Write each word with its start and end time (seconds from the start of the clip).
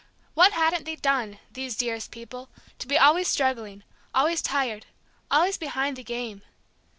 What 0.33 0.53
hadn't 0.53 0.85
they 0.85 0.95
done, 0.95 1.37
these 1.51 1.75
dearest 1.75 2.09
people, 2.09 2.49
to 2.79 2.87
be 2.87 2.97
always 2.97 3.27
struggling, 3.27 3.83
always 4.15 4.41
tired, 4.41 4.87
always 5.29 5.59
"behind 5.59 5.95
the 5.95 6.03
game"? 6.03 6.41